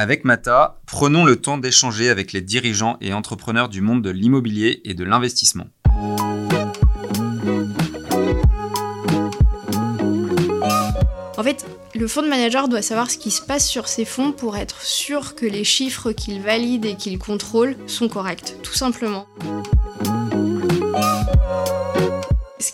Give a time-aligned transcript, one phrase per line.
[0.00, 4.80] Avec Mata, prenons le temps d'échanger avec les dirigeants et entrepreneurs du monde de l'immobilier
[4.84, 5.64] et de l'investissement.
[11.36, 11.66] En fait,
[11.96, 14.82] le fonds de manager doit savoir ce qui se passe sur ses fonds pour être
[14.82, 19.26] sûr que les chiffres qu'il valide et qu'il contrôle sont corrects, tout simplement.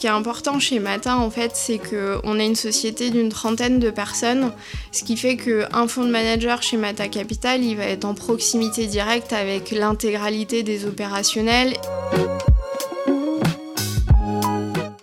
[0.04, 3.88] Qui est important chez Matin, en fait, c'est qu'on est une société d'une trentaine de
[3.88, 4.52] personnes,
[4.92, 8.86] ce qui fait qu'un fonds de manager chez Mata Capital, il va être en proximité
[8.86, 11.72] directe avec l'intégralité des opérationnels.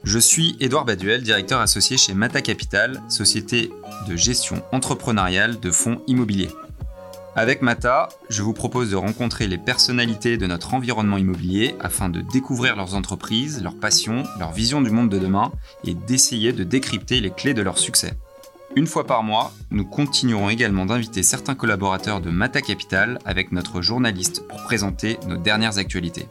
[0.03, 3.71] Je suis Édouard Baduel, directeur associé chez Mata Capital, société
[4.07, 6.49] de gestion entrepreneuriale de fonds immobiliers.
[7.33, 12.19] Avec Mata, je vous propose de rencontrer les personnalités de notre environnement immobilier afin de
[12.19, 15.53] découvrir leurs entreprises, leurs passions, leur vision du monde de demain
[15.85, 18.13] et d'essayer de décrypter les clés de leur succès.
[18.75, 23.81] Une fois par mois, nous continuerons également d'inviter certains collaborateurs de Mata Capital avec notre
[23.81, 26.27] journaliste pour présenter nos dernières actualités.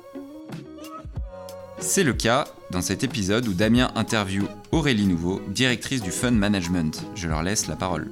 [1.78, 7.06] C'est le cas dans cet épisode où Damien interviewe Aurélie Nouveau, directrice du Fund Management.
[7.14, 8.10] Je leur laisse la parole.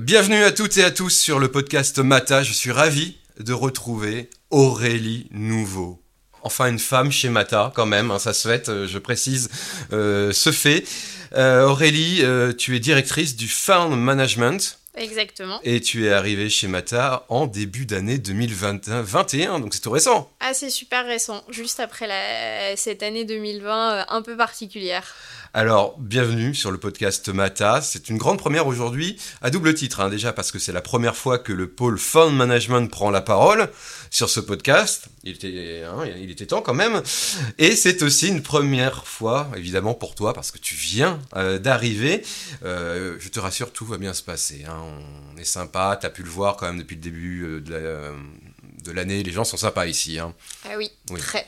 [0.00, 2.42] Bienvenue à toutes et à tous sur le podcast Mata.
[2.42, 6.02] Je suis ravi de retrouver Aurélie Nouveau.
[6.42, 9.50] Enfin une femme chez Mata quand même, hein, ça se fait, euh, je précise
[9.92, 10.84] euh, ce fait.
[11.36, 12.24] Euh, Aurélie,
[12.58, 14.80] tu es directrice du Fund Management.
[14.96, 15.60] Exactement.
[15.64, 20.30] Et tu es arrivée chez Mata en début d'année 2021, donc c'est tout récent.
[20.40, 22.76] Ah, c'est super récent, juste après la...
[22.76, 25.14] cette année 2020 un peu particulière.
[25.56, 27.80] Alors, bienvenue sur le podcast Mata.
[27.80, 30.00] C'est une grande première aujourd'hui, à double titre.
[30.00, 33.20] Hein, déjà parce que c'est la première fois que le pôle Fund Management prend la
[33.20, 33.68] parole
[34.10, 35.06] sur ce podcast.
[35.22, 37.00] Il était, hein, il était temps quand même.
[37.58, 42.22] Et c'est aussi une première fois, évidemment, pour toi, parce que tu viens euh, d'arriver.
[42.64, 44.64] Euh, je te rassure, tout va bien se passer.
[44.68, 44.83] Hein.
[44.84, 47.74] On est sympa, tu as pu le voir quand même depuis le début euh, de
[47.74, 48.12] la
[48.84, 49.22] de l'année.
[49.22, 50.18] Les gens sont sympas ici.
[50.18, 50.34] Hein.
[50.64, 51.46] Ah oui, très.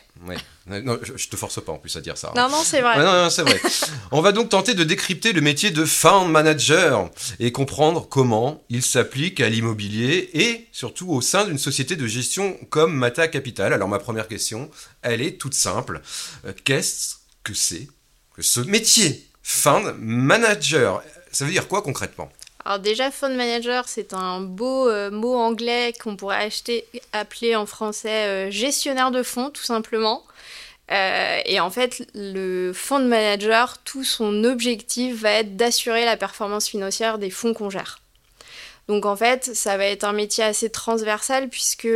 [0.67, 2.33] Non, je, te force pas en plus à dire ça.
[2.35, 2.99] Non, non, c'est vrai.
[2.99, 3.61] non, non, c'est vrai.
[4.11, 8.83] On va donc tenter de décrypter le métier de fund manager et comprendre comment il
[8.83, 13.73] s'applique à l'immobilier et surtout au sein d'une société de gestion comme Mata Capital.
[13.73, 14.71] Alors ma première question,
[15.03, 16.01] elle est toute simple.
[16.47, 17.87] Euh, qu'est-ce que c'est
[18.35, 21.03] que ce métier fund manager?
[21.31, 22.31] Ça veut dire quoi concrètement?
[22.67, 27.65] Alors déjà, fund manager, c'est un beau euh, mot anglais qu'on pourrait acheter, appeler en
[27.65, 30.25] français euh, gestionnaire de fonds, tout simplement.
[30.91, 36.67] Euh, et en fait, le fund manager, tout son objectif va être d'assurer la performance
[36.67, 38.01] financière des fonds qu'on gère.
[38.89, 41.87] Donc en fait, ça va être un métier assez transversal puisque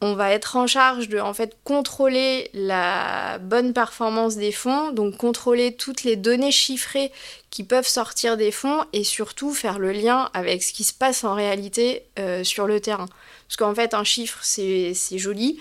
[0.00, 5.16] on va être en charge de en fait contrôler la bonne performance des fonds, donc
[5.16, 7.10] contrôler toutes les données chiffrées
[7.50, 11.24] qui peuvent sortir des fonds et surtout faire le lien avec ce qui se passe
[11.24, 13.06] en réalité euh, sur le terrain.
[13.48, 15.60] Parce qu'en fait un chiffre c'est joli,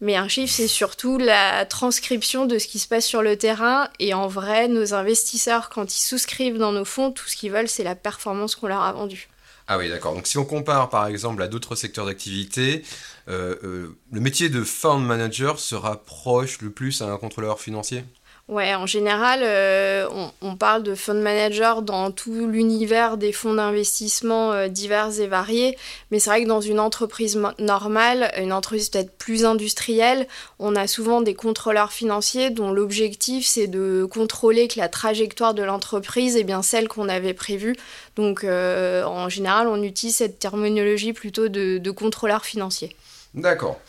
[0.00, 3.88] mais un chiffre c'est surtout la transcription de ce qui se passe sur le terrain
[4.00, 7.68] et en vrai nos investisseurs quand ils souscrivent dans nos fonds, tout ce qu'ils veulent
[7.68, 9.28] c'est la performance qu'on leur a vendue.
[9.66, 10.14] Ah oui, d'accord.
[10.14, 12.82] Donc si on compare par exemple à d'autres secteurs d'activité,
[13.28, 18.04] euh, euh, le métier de fund manager se rapproche le plus à un contrôleur financier?
[18.46, 20.06] Ouais, en général, euh,
[20.42, 25.78] on, parle de fund manager dans tout l'univers des fonds d'investissement divers et variés,
[26.10, 30.28] mais c'est vrai que dans une entreprise normale, une entreprise peut-être plus industrielle,
[30.58, 35.62] on a souvent des contrôleurs financiers dont l'objectif c'est de contrôler que la trajectoire de
[35.62, 37.74] l'entreprise est bien celle qu'on avait prévue.
[38.14, 42.94] Donc en général, on utilise cette terminologie plutôt de, de contrôleur financier.
[43.32, 43.80] D'accord.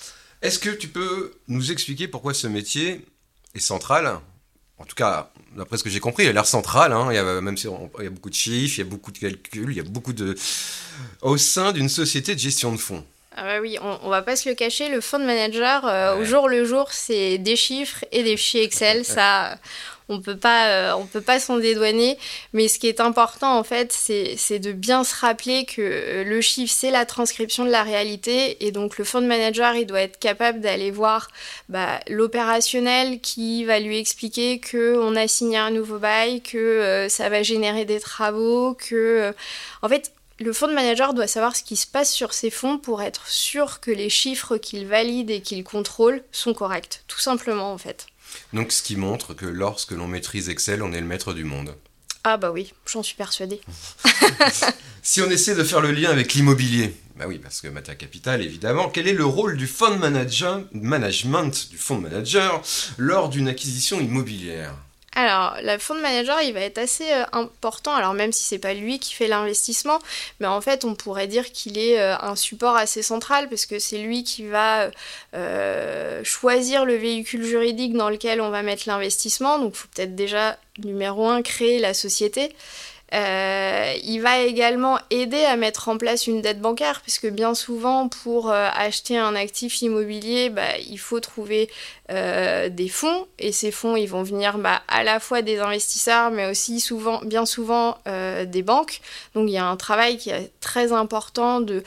[0.41, 3.05] Est-ce que tu peux nous expliquer pourquoi ce métier
[3.53, 4.19] est central?
[4.77, 6.91] En tout cas, d'après ce que j'ai compris, il a l'air central.
[6.91, 7.07] Hein.
[7.11, 9.11] Il y a, même si il y a beaucoup de chiffres, il y a beaucoup
[9.11, 10.35] de calculs, il y a beaucoup de
[11.21, 13.05] au sein d'une société de gestion de fonds.
[13.37, 16.47] Ah bah oui, on, va pas se le cacher, le fund manager, euh, au jour
[16.47, 19.03] le jour, c'est des chiffres et des fichiers Excel.
[19.05, 19.57] ça,
[20.09, 22.17] on peut pas, euh, on peut pas s'en dédouaner.
[22.53, 26.41] Mais ce qui est important en fait, c'est de bien se rappeler que euh, le
[26.41, 30.19] chiffre c'est la transcription de la réalité et donc le fund manager il doit être
[30.19, 31.29] capable d'aller voir
[31.69, 37.09] bah, l'opérationnel qui va lui expliquer que on a signé un nouveau bail, que euh,
[37.09, 39.33] ça va générer des travaux, que
[39.81, 43.01] en fait le fund manager doit savoir ce qui se passe sur ses fonds pour
[43.01, 47.77] être sûr que les chiffres qu'il valide et qu'il contrôle sont corrects, tout simplement en
[47.77, 48.07] fait.
[48.53, 51.75] Donc ce qui montre que lorsque l'on maîtrise Excel, on est le maître du monde.
[52.23, 53.61] Ah bah oui, j'en suis persuadée.
[55.03, 58.41] si on essaie de faire le lien avec l'immobilier, bah oui, parce que Mata Capital,
[58.41, 62.61] évidemment, quel est le rôle du fund manager, management du fund manager
[62.97, 64.75] lors d'une acquisition immobilière?
[65.15, 68.73] Alors, le fund manager, il va être assez euh, important, alors même si c'est pas
[68.73, 69.99] lui qui fait l'investissement,
[70.41, 73.79] mais en fait, on pourrait dire qu'il est euh, un support assez central parce que
[73.79, 74.91] c'est lui qui va
[75.33, 79.57] euh, choisir le véhicule juridique dans lequel on va mettre l'investissement.
[79.57, 82.53] Donc, il faut peut-être déjà, numéro un, créer la société.
[83.13, 88.09] Euh, il va également aider à mettre en place une dette bancaire, puisque bien souvent,
[88.09, 91.69] pour euh, acheter un actif immobilier, bah, il faut trouver
[92.11, 96.31] euh, des fonds, et ces fonds, ils vont venir bah, à la fois des investisseurs,
[96.31, 99.01] mais aussi souvent, bien souvent des banques.
[99.33, 101.83] Donc il y a un travail qui est très important de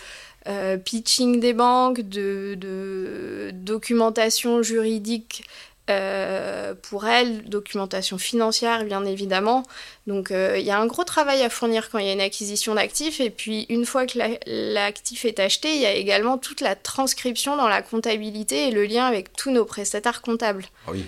[0.85, 5.45] pitching des banques, de documentation juridique
[5.89, 9.65] euh, pour elle, documentation financière bien évidemment.
[10.07, 12.21] Donc euh, il y a un gros travail à fournir quand il y a une
[12.21, 16.61] acquisition d'actifs et puis une fois que l'actif est acheté, il y a également toute
[16.61, 20.65] la transcription dans la comptabilité et le lien avec tous nos prestataires comptables.
[20.87, 21.05] Ah oui.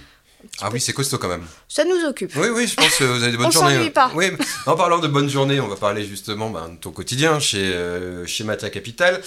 [0.61, 1.45] Ah oui, c'est costaud quand même.
[1.69, 2.35] Ça nous occupe.
[2.37, 3.79] Oui, oui, je pense que vous avez de bonnes journées.
[3.79, 4.11] On pas.
[4.15, 4.31] Oui,
[4.67, 8.27] en parlant de bonnes journées, on va parler justement ben, de ton quotidien chez, euh,
[8.27, 9.21] chez Mata Capital.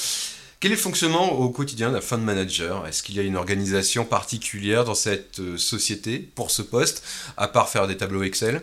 [0.64, 2.88] Quel est le fonctionnement au quotidien d'un fund manager?
[2.88, 7.04] Est-ce qu'il y a une organisation particulière dans cette euh, société pour ce poste,
[7.36, 8.62] à part faire des tableaux Excel?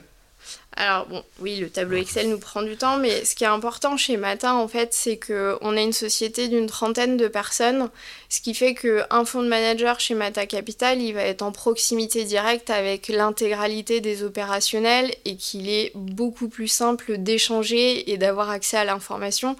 [0.79, 3.99] Alors bon, oui, le tableau Excel nous prend du temps, mais ce qui est important
[3.99, 7.91] chez Matin, en fait, c'est qu'on a une société d'une trentaine de personnes,
[8.31, 12.25] ce qui fait qu'un fonds de manager chez Mata Capital, il va être en proximité
[12.25, 18.79] directe avec l'intégralité des opérationnels et qu'il est beaucoup plus simple d'échanger et d'avoir accès
[18.79, 19.55] à l'information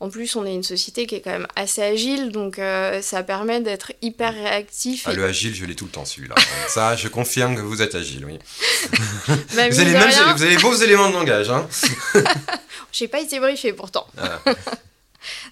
[0.00, 3.22] en plus, on est une société qui est quand même assez agile, donc euh, ça
[3.22, 5.04] permet d'être hyper réactif.
[5.06, 6.34] Ah, le agile, je l'ai tout le temps celui-là.
[6.68, 8.38] ça, je confirme que vous êtes agile, oui.
[9.54, 11.48] Bah, vous, avez même, vous, avez beaux éléments de langage.
[11.48, 11.66] Hein
[12.92, 14.06] J'ai pas été briefé pourtant.
[14.18, 14.40] Ah.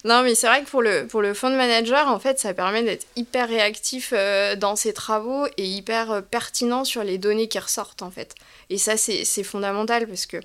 [0.05, 2.83] Non, mais c'est vrai que pour le, pour le fund manager, en fait, ça permet
[2.83, 7.59] d'être hyper réactif euh, dans ses travaux et hyper euh, pertinent sur les données qui
[7.59, 8.35] ressortent, en fait.
[8.69, 10.37] Et ça, c'est fondamental parce que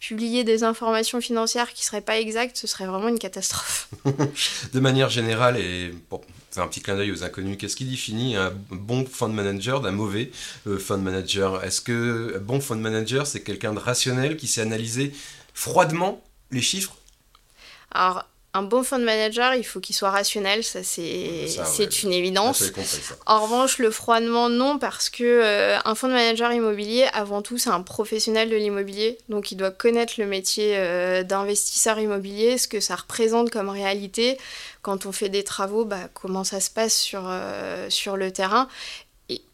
[0.00, 3.88] publier des informations financières qui seraient pas exactes, ce serait vraiment une catastrophe.
[4.72, 8.34] de manière générale, et bon, c'est un petit clin d'œil aux inconnus, qu'est-ce qui définit
[8.34, 10.30] un bon fund manager d'un mauvais
[10.66, 11.62] euh, fund manager?
[11.62, 15.12] Est-ce que un bon fund manager, c'est quelqu'un de rationnel qui sait analyser
[15.52, 16.96] froidement les chiffres?
[17.92, 22.72] Alors, un bon fund manager, il faut qu'il soit rationnel, ça c'est une évidence.
[23.26, 27.58] en revanche, le froidement, non, parce que euh, un fonds de manager immobilier, avant tout,
[27.58, 32.66] c'est un professionnel de l'immobilier, donc il doit connaître le métier euh, d'investisseur immobilier, ce
[32.66, 34.36] que ça représente comme réalité.
[34.82, 38.68] Quand on fait des travaux, bah, comment ça se passe sur, euh, sur le terrain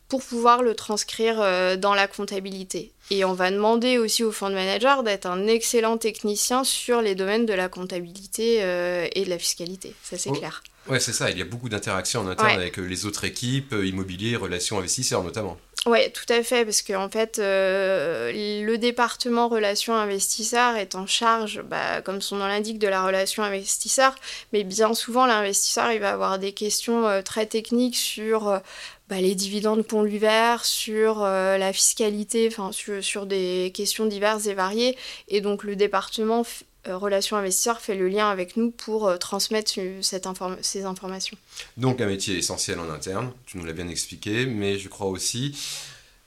[0.09, 2.93] pour pouvoir le transcrire euh, dans la comptabilité.
[3.11, 7.47] Et on va demander aussi au fund manager d'être un excellent technicien sur les domaines
[7.47, 9.95] de la comptabilité euh, et de la fiscalité.
[10.03, 10.63] Ça, c'est clair.
[10.89, 11.31] Ouais, c'est ça.
[11.31, 15.23] Il y a beaucoup d'interactions en interne avec euh, les autres équipes, immobilier, relations investisseurs
[15.23, 15.57] notamment.
[15.87, 21.63] Oui, tout à fait, parce qu'en en fait, le département relations investisseurs est en charge,
[21.63, 24.17] bah, comme son nom l'indique, de la relation investisseur,
[24.53, 28.61] mais bien souvent, l'investisseur, il va avoir des questions très techniques sur
[29.09, 34.47] bah, les dividendes qu'on lui verse, sur euh, la fiscalité, enfin sur, des questions diverses
[34.47, 34.97] et variées.
[35.29, 36.45] Et donc le département
[36.89, 40.27] euh, Relations Investisseurs fait le lien avec nous pour euh, transmettre cette
[40.61, 41.37] ces informations.
[41.77, 45.57] Donc un métier essentiel en interne, tu nous l'as bien expliqué, mais je crois aussi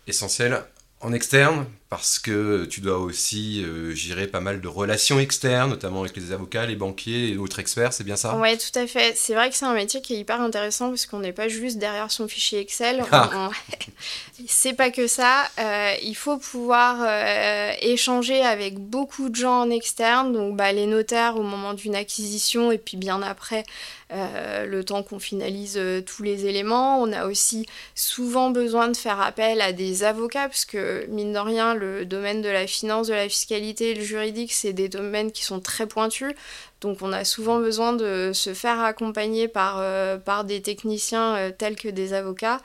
[0.08, 0.64] essentiel
[1.02, 6.02] en externe, parce que tu dois aussi euh, gérer pas mal de relations externes, notamment
[6.02, 8.36] avec les avocats, les banquiers et autres experts, c'est bien ça?
[8.36, 9.18] Oui, tout à fait.
[9.18, 11.80] C'est vrai que c'est un métier qui est hyper intéressant parce qu'on n'est pas juste
[11.80, 13.04] derrière son fichier Excel.
[13.12, 13.50] Ah.
[14.48, 15.50] c'est pas que ça.
[15.60, 20.86] Euh, il faut pouvoir euh, échanger avec beaucoup de gens en externe, donc bah, les
[20.86, 23.66] notaires au moment d'une acquisition et puis bien après.
[24.12, 27.02] le temps qu'on finalise tous les éléments.
[27.02, 30.78] On a aussi souvent besoin de faire appel à des avocats, puisque
[31.10, 34.74] mine de rien, le domaine de la finance, de la fiscalité et le juridique, c'est
[34.74, 36.36] des domaines qui sont très pointus.
[36.82, 41.76] Donc on a souvent besoin de se faire accompagner par, euh, des techniciens euh, tels
[41.76, 42.62] que des avocats.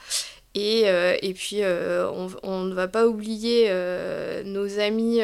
[0.56, 1.62] Et, euh, puis
[2.44, 3.68] on, ne va pas oublier
[4.44, 5.20] nos amis,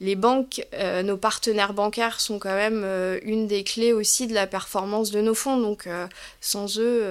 [0.00, 0.66] les banques,
[1.04, 2.84] nos partenaires bancaires sont quand même
[3.22, 5.58] une des clés aussi de la performance de nos fonds.
[5.58, 5.88] Donc
[6.40, 7.04] sans eux,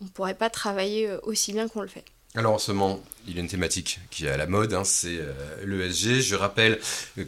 [0.00, 2.04] on ne pourrait pas travailler aussi bien qu'on le fait.
[2.36, 4.84] Alors en ce moment, il y a une thématique qui est à la mode, hein,
[4.84, 5.32] c'est euh,
[5.64, 6.20] l'ESG.
[6.20, 6.78] Je rappelle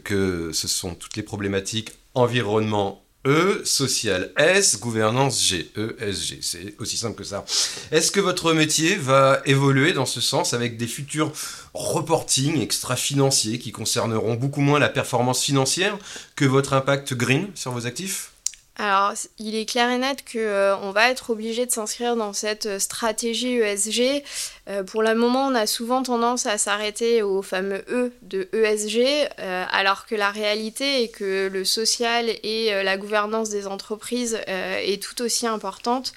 [0.05, 6.38] que ce sont toutes les problématiques environnement E, social S, gouvernance G, E, S, G.
[6.43, 7.45] C'est aussi simple que ça.
[7.91, 11.33] Est-ce que votre métier va évoluer dans ce sens avec des futurs
[11.73, 15.99] reporting extra-financiers qui concerneront beaucoup moins la performance financière
[16.37, 18.33] que votre impact green sur vos actifs?
[18.80, 22.66] Alors, il est clair et net qu'on euh, va être obligé de s'inscrire dans cette
[22.66, 24.23] euh, stratégie ESG.
[24.68, 29.28] Euh, pour le moment, on a souvent tendance à s'arrêter au fameux E de ESG,
[29.38, 35.23] alors que la réalité est que le social et la gouvernance des entreprises est tout
[35.23, 36.12] aussi importante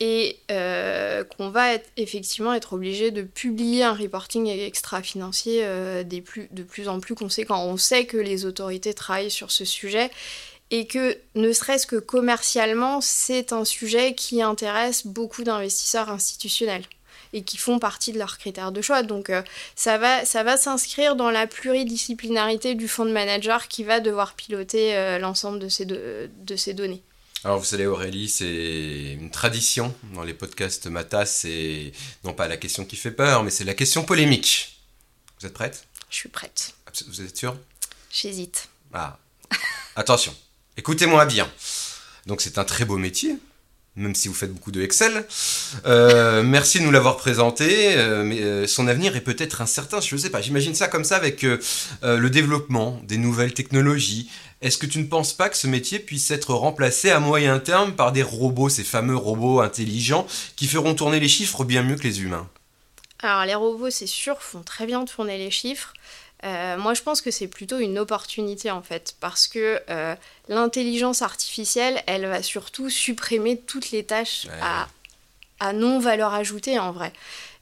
[0.00, 5.62] et qu'on va effectivement être obligé de publier un reporting extra-financier
[6.04, 7.64] de plus en plus conséquent.
[7.64, 10.10] On sait que les autorités travaillent sur ce sujet
[10.70, 16.84] et que ne serait-ce que commercialement, c'est un sujet qui intéresse beaucoup d'investisseurs institutionnels
[17.32, 19.02] et qui font partie de leurs critères de choix.
[19.02, 19.42] Donc euh,
[19.76, 24.34] ça va, ça va s'inscrire dans la pluridisciplinarité du fonds de manager qui va devoir
[24.34, 27.02] piloter euh, l'ensemble de ces, de, ces données.
[27.44, 31.92] Alors vous savez Aurélie, c'est une tradition dans les podcasts Mata, c'est
[32.24, 34.80] non pas la question qui fait peur, mais c'est la question polémique.
[35.40, 35.86] Vous êtes prête?
[36.10, 36.74] Je suis prête.
[37.06, 37.56] Vous êtes sûr
[38.10, 38.68] J'hésite.
[38.92, 39.18] Ah,
[39.94, 40.34] attention.
[40.78, 41.50] Écoutez-moi bien.
[42.26, 43.36] Donc c'est un très beau métier,
[43.96, 45.26] même si vous faites beaucoup de Excel.
[45.86, 50.14] Euh, merci de nous l'avoir présenté, euh, mais euh, son avenir est peut-être incertain, je
[50.14, 50.40] ne sais pas.
[50.40, 54.30] J'imagine ça comme ça avec le développement des nouvelles technologies.
[54.62, 57.96] Est-ce que tu ne penses pas que ce métier puisse être remplacé à moyen terme
[57.96, 62.04] par des robots, ces fameux robots intelligents qui feront tourner les chiffres bien mieux que
[62.04, 62.48] les humains?
[63.20, 65.92] Alors les robots, c'est sûr, font très bien tourner les chiffres.
[66.44, 70.14] Euh, moi, je pense que c'est plutôt une opportunité en fait, parce que euh,
[70.48, 74.86] l'intelligence artificielle, elle va surtout supprimer toutes les tâches à,
[75.72, 77.12] non valeur ajoutée en vrai.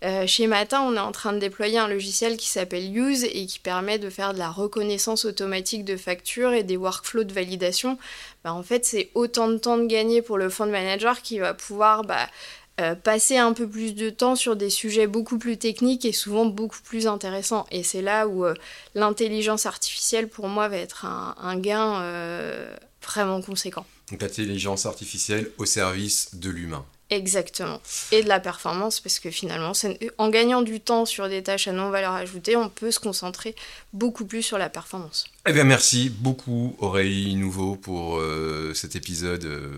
[0.04, 3.47] Euh, chez Matin, on est en train de déployer un logiciel qui s'appelle Use et
[3.47, 7.97] qui permet de faire de la reconnaissance automatique de factures et des workflows de validation.
[8.45, 11.54] Bah, en fait, c'est autant de temps de gagner pour le fund manager qui va
[11.54, 12.28] pouvoir bah,
[12.78, 16.45] euh, passer un peu plus de temps sur des sujets beaucoup plus techniques et souvent
[16.45, 17.64] beaucoup plus intéressants.
[17.71, 18.52] Et c'est là où euh,
[18.95, 23.87] l'intelligence artificielle, pour moi, va être un, gain euh, vraiment conséquent.
[24.11, 26.85] Donc l'intelligence artificielle au service de l'humain.
[27.08, 27.80] Exactement.
[28.10, 29.72] Et de la performance, parce que finalement,
[30.18, 33.54] en gagnant du temps sur des tâches à non-valeur ajoutée, on peut se concentrer
[33.92, 35.26] beaucoup plus sur la performance.
[35.48, 39.70] Eh bien, merci beaucoup Aurélie Nouveau pour euh, cet épisode euh,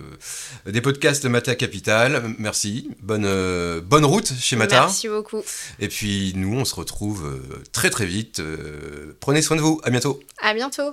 [0.64, 2.34] des podcasts Mata Capital.
[2.38, 2.90] Merci.
[3.02, 4.80] Bonne, euh, bonne route chez Mata.
[4.80, 5.42] Merci beaucoup.
[5.80, 7.38] Et puis, nous, on se retrouve
[7.72, 8.40] très très vite.
[9.20, 9.80] prenez soin de vous.
[9.84, 10.20] À bientôt.
[10.40, 10.92] À bientôt.